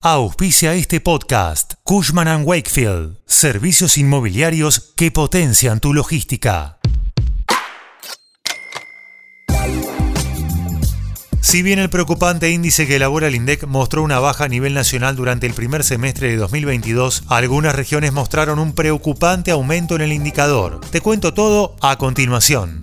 [0.00, 6.78] Auspicia este podcast Cushman⁇ Wakefield, servicios inmobiliarios que potencian tu logística.
[11.40, 15.16] Si bien el preocupante índice que elabora el INDEC mostró una baja a nivel nacional
[15.16, 20.80] durante el primer semestre de 2022, algunas regiones mostraron un preocupante aumento en el indicador.
[20.92, 22.82] Te cuento todo a continuación.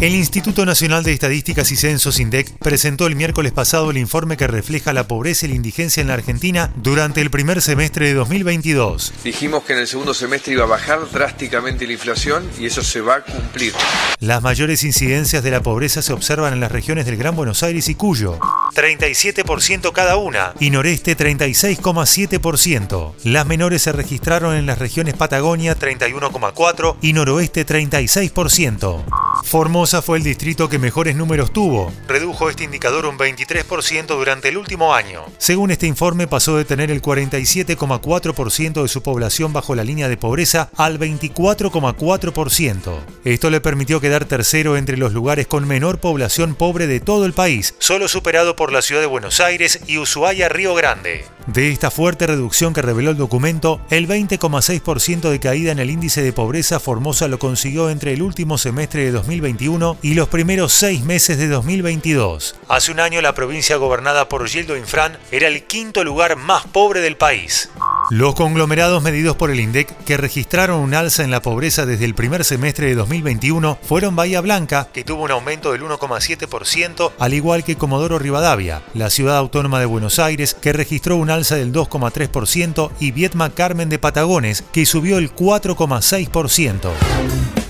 [0.00, 4.48] El Instituto Nacional de Estadísticas y Censos INDEC presentó el miércoles pasado el informe que
[4.48, 9.14] refleja la pobreza y la indigencia en la Argentina durante el primer semestre de 2022.
[9.22, 13.00] Dijimos que en el segundo semestre iba a bajar drásticamente la inflación y eso se
[13.00, 13.72] va a cumplir.
[14.18, 17.88] Las mayores incidencias de la pobreza se observan en las regiones del Gran Buenos Aires
[17.88, 18.38] y Cuyo,
[18.74, 23.14] 37% cada una, y Noreste 36,7%.
[23.22, 29.04] Las menores se registraron en las regiones Patagonia 31,4% y Noroeste 36%.
[29.44, 31.92] Formosa fue el distrito que mejores números tuvo.
[32.08, 35.22] Redujo este indicador un 23% durante el último año.
[35.38, 40.16] Según este informe, pasó de tener el 47,4% de su población bajo la línea de
[40.16, 42.94] pobreza al 24,4%.
[43.24, 47.34] Esto le permitió quedar tercero entre los lugares con menor población pobre de todo el
[47.34, 51.26] país, solo superado por la ciudad de Buenos Aires y Ushuaia Río Grande.
[51.46, 56.22] De esta fuerte reducción que reveló el documento, el 20,6% de caída en el índice
[56.22, 61.02] de pobreza Formosa lo consiguió entre el último semestre de 2021 y los primeros seis
[61.02, 62.54] meses de 2022.
[62.68, 67.00] Hace un año la provincia gobernada por Gildo Infran era el quinto lugar más pobre
[67.00, 67.70] del país.
[68.10, 72.14] Los conglomerados medidos por el INDEC que registraron un alza en la pobreza desde el
[72.14, 77.64] primer semestre de 2021 fueron Bahía Blanca, que tuvo un aumento del 1,7%, al igual
[77.64, 82.90] que Comodoro Rivadavia, la ciudad autónoma de Buenos Aires, que registró un alza del 2,3%,
[83.00, 87.63] y Vietma Carmen de Patagones, que subió el 4,6%.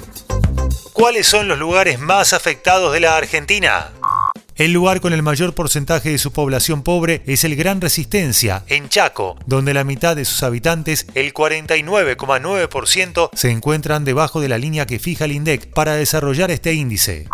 [0.94, 3.90] ¿Cuáles son los lugares más afectados de la Argentina?
[4.54, 8.88] El lugar con el mayor porcentaje de su población pobre es el Gran Resistencia, en
[8.88, 14.86] Chaco, donde la mitad de sus habitantes, el 49,9%, se encuentran debajo de la línea
[14.86, 17.26] que fija el INDEC para desarrollar este índice.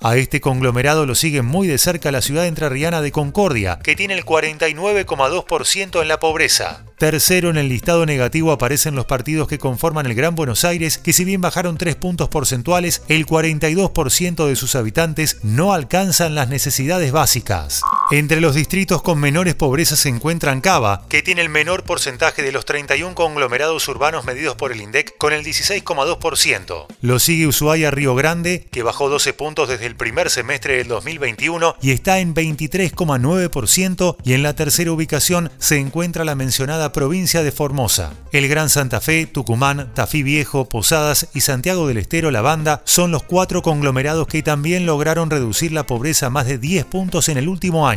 [0.00, 4.14] A este conglomerado lo sigue muy de cerca la ciudad entrerriana de Concordia, que tiene
[4.14, 6.84] el 49,2% en la pobreza.
[7.04, 11.12] Tercero en el listado negativo aparecen los partidos que conforman el Gran Buenos Aires, que
[11.12, 17.12] si bien bajaron 3 puntos porcentuales, el 42% de sus habitantes no alcanzan las necesidades
[17.12, 17.82] básicas.
[18.10, 22.52] Entre los distritos con menores pobrezas se encuentran Cava, que tiene el menor porcentaje de
[22.52, 26.86] los 31 conglomerados urbanos medidos por el INDEC, con el 16,2%.
[27.00, 31.76] Lo sigue Ushuaia Río Grande, que bajó 12 puntos desde el primer semestre del 2021
[31.80, 37.52] y está en 23,9%, y en la tercera ubicación se encuentra la mencionada provincia de
[37.52, 38.12] Formosa.
[38.32, 43.12] El Gran Santa Fe, Tucumán, Tafí Viejo, Posadas y Santiago del Estero La Banda son
[43.12, 47.48] los cuatro conglomerados que también lograron reducir la pobreza más de 10 puntos en el
[47.48, 47.88] último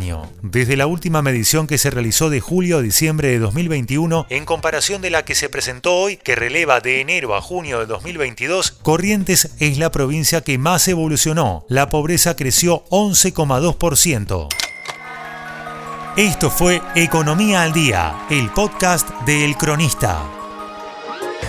[0.41, 5.01] Desde la última medición que se realizó de julio a diciembre de 2021, en comparación
[5.01, 9.51] de la que se presentó hoy, que releva de enero a junio de 2022, Corrientes
[9.59, 11.65] es la provincia que más evolucionó.
[11.67, 14.47] La pobreza creció 11,2%.
[16.15, 20.23] Esto fue Economía al Día, el podcast de El Cronista.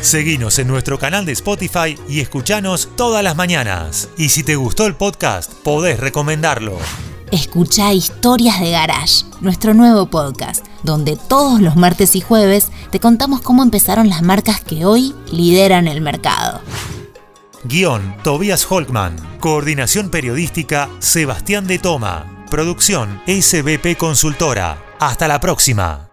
[0.00, 4.08] Seguinos en nuestro canal de Spotify y escuchanos todas las mañanas.
[4.16, 6.78] Y si te gustó el podcast, podés recomendarlo.
[7.30, 13.42] Escucha Historias de Garage, nuestro nuevo podcast, donde todos los martes y jueves te contamos
[13.42, 16.62] cómo empezaron las marcas que hoy lideran el mercado.
[17.64, 19.16] Guión Tobias Holkman.
[19.40, 22.46] Coordinación periodística Sebastián de Toma.
[22.50, 24.82] Producción SBP Consultora.
[24.98, 26.07] Hasta la próxima.